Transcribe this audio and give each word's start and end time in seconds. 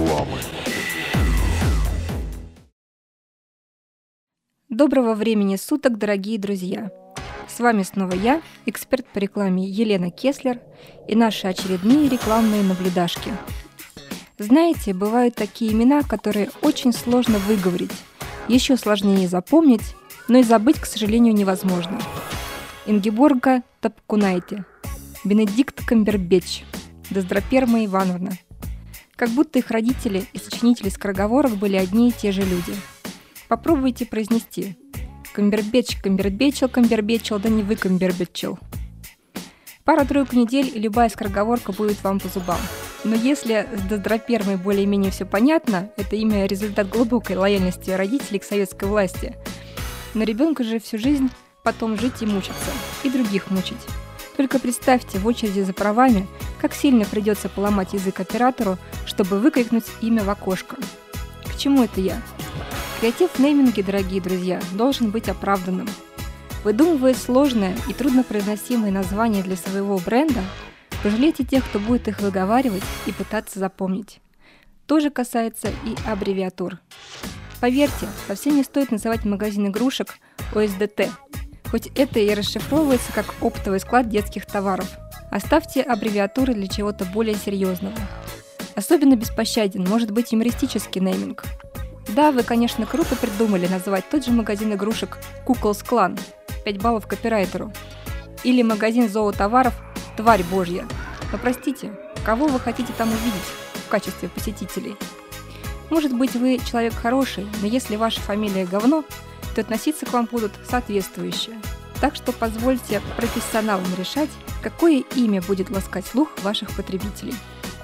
рекламы. 0.00 0.38
Доброго 4.68 5.14
времени 5.14 5.56
суток, 5.56 5.98
дорогие 5.98 6.38
друзья! 6.38 6.90
С 7.48 7.58
вами 7.58 7.82
снова 7.82 8.14
я, 8.14 8.40
эксперт 8.66 9.06
по 9.06 9.18
рекламе 9.18 9.64
Елена 9.64 10.10
Кеслер 10.10 10.60
и 11.08 11.16
наши 11.16 11.48
очередные 11.48 12.08
рекламные 12.08 12.62
наблюдашки. 12.62 13.32
Знаете, 14.38 14.94
бывают 14.94 15.34
такие 15.34 15.72
имена, 15.72 16.02
которые 16.02 16.50
очень 16.62 16.92
сложно 16.92 17.38
выговорить, 17.38 17.92
еще 18.48 18.76
сложнее 18.76 19.28
запомнить, 19.28 19.94
но 20.28 20.38
и 20.38 20.42
забыть, 20.42 20.78
к 20.78 20.86
сожалению, 20.86 21.34
невозможно. 21.34 22.00
Ингеборга 22.86 23.62
Топкунайте, 23.80 24.64
Бенедикт 25.24 25.84
Камбербеч, 25.84 26.64
Доздроперма 27.10 27.84
Ивановна– 27.84 28.30
как 29.20 29.28
будто 29.28 29.60
их 29.60 29.70
родители 29.70 30.24
и 30.32 30.38
сочинители 30.38 30.88
скороговорок 30.88 31.52
были 31.56 31.76
одни 31.76 32.08
и 32.08 32.12
те 32.12 32.32
же 32.32 32.40
люди– 32.40 32.74
Попробуйте 33.50 34.06
произнести. 34.06 34.76
Камбербеч, 35.32 35.96
камбербечил, 36.00 36.68
камбербечил, 36.68 37.40
да 37.40 37.48
не 37.48 37.64
вы 37.64 37.74
камбербечил. 37.74 38.60
Пара-тройку 39.82 40.36
недель 40.36 40.70
и 40.72 40.78
любая 40.78 41.08
скороговорка 41.08 41.72
будет 41.72 42.00
вам 42.04 42.20
по 42.20 42.28
зубам. 42.28 42.60
Но 43.02 43.16
если 43.16 43.68
с 43.74 43.88
доздропермой 43.88 44.54
более-менее 44.54 45.10
все 45.10 45.24
понятно, 45.24 45.90
это 45.96 46.14
имя 46.14 46.46
результат 46.46 46.88
глубокой 46.90 47.34
лояльности 47.34 47.90
родителей 47.90 48.38
к 48.38 48.44
советской 48.44 48.84
власти. 48.84 49.34
Но 50.14 50.22
ребенку 50.22 50.62
же 50.62 50.78
всю 50.78 50.98
жизнь 50.98 51.28
потом 51.64 51.98
жить 51.98 52.22
и 52.22 52.26
мучиться, 52.26 52.70
и 53.02 53.10
других 53.10 53.50
мучить. 53.50 53.84
Только 54.40 54.58
представьте 54.58 55.18
в 55.18 55.26
очереди 55.26 55.60
за 55.60 55.74
правами, 55.74 56.26
как 56.62 56.72
сильно 56.72 57.04
придется 57.04 57.50
поломать 57.50 57.92
язык 57.92 58.20
оператору, 58.20 58.78
чтобы 59.04 59.38
выкрикнуть 59.38 59.84
имя 60.00 60.24
в 60.24 60.30
окошко. 60.30 60.76
К 61.44 61.58
чему 61.58 61.84
это 61.84 62.00
я? 62.00 62.22
Креатив 62.98 63.32
в 63.32 63.38
нейминге, 63.38 63.82
дорогие 63.82 64.22
друзья, 64.22 64.58
должен 64.72 65.10
быть 65.10 65.28
оправданным. 65.28 65.86
Выдумывая 66.64 67.12
сложное 67.12 67.76
и 67.86 67.92
труднопроизносимое 67.92 68.90
название 68.90 69.42
для 69.42 69.56
своего 69.56 69.98
бренда, 69.98 70.40
пожалейте 71.02 71.44
тех, 71.44 71.62
кто 71.62 71.78
будет 71.78 72.08
их 72.08 72.20
выговаривать 72.20 72.82
и 73.04 73.12
пытаться 73.12 73.58
запомнить. 73.58 74.22
То 74.86 75.00
же 75.00 75.10
касается 75.10 75.68
и 75.68 75.94
аббревиатур. 76.10 76.78
Поверьте, 77.60 78.08
совсем 78.26 78.56
не 78.56 78.62
стоит 78.62 78.90
называть 78.90 79.26
магазин 79.26 79.66
игрушек 79.66 80.14
ОСДТ, 80.54 81.10
хоть 81.70 81.88
это 81.94 82.18
и 82.18 82.34
расшифровывается 82.34 83.12
как 83.12 83.26
оптовый 83.40 83.80
склад 83.80 84.08
детских 84.08 84.46
товаров. 84.46 84.88
Оставьте 85.30 85.82
аббревиатуры 85.82 86.54
для 86.54 86.66
чего-то 86.66 87.04
более 87.04 87.36
серьезного. 87.36 87.96
Особенно 88.74 89.16
беспощаден 89.16 89.84
может 89.84 90.10
быть 90.10 90.32
юмористический 90.32 91.00
нейминг– 91.00 91.44
да, 92.14 92.32
вы, 92.32 92.42
конечно, 92.42 92.86
круто 92.86 93.14
придумали 93.14 93.68
назвать 93.68 94.08
тот 94.08 94.24
же 94.24 94.32
магазин 94.32 94.72
игрушек 94.72 95.18
Куклс 95.44 95.82
Клан. 95.82 96.18
5 96.64 96.82
баллов 96.82 97.06
копирайтеру. 97.06 97.72
Или 98.42 98.62
магазин 98.62 99.08
зоотоваров 99.08 99.74
Тварь 100.16 100.42
Божья. 100.42 100.86
Но 101.30 101.38
простите, 101.38 101.92
кого 102.24 102.48
вы 102.48 102.58
хотите 102.58 102.92
там 102.98 103.08
увидеть 103.08 103.46
в 103.74 103.88
качестве 103.88 104.28
посетителей? 104.28 104.96
Может 105.88 106.16
быть, 106.16 106.34
вы 106.34 106.58
человек 106.58 106.94
хороший, 106.94 107.46
но 107.60 107.68
если 107.68 107.96
ваша 107.96 108.20
фамилия 108.20 108.66
говно, 108.66 109.04
то 109.54 109.60
относиться 109.60 110.06
к 110.06 110.12
вам 110.12 110.28
будут 110.30 110.52
соответствующие. 110.68 111.60
Так 112.00 112.16
что 112.16 112.32
позвольте 112.32 113.02
профессионалам 113.16 113.86
решать, 113.98 114.30
какое 114.62 115.02
имя 115.14 115.42
будет 115.42 115.70
ласкать 115.70 116.06
слух 116.06 116.30
ваших 116.42 116.74
потребителей. 116.74 117.34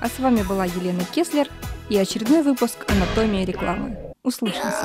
А 0.00 0.08
с 0.08 0.18
вами 0.18 0.42
была 0.42 0.64
Елена 0.64 1.04
Кеслер 1.04 1.48
и 1.88 1.96
очередной 1.96 2.42
выпуск 2.42 2.86
«Анатомия 2.88 3.44
рекламы». 3.44 3.96
Услышимся! 4.22 4.84